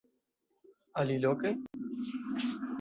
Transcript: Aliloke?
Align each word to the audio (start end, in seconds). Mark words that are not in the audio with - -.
Aliloke? 1.03 1.55